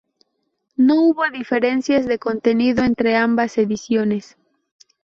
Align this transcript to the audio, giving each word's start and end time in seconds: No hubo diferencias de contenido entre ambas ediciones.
No 0.77 0.95
hubo 1.03 1.29
diferencias 1.29 2.07
de 2.07 2.17
contenido 2.17 2.83
entre 2.83 3.15
ambas 3.15 3.55
ediciones. 3.59 4.35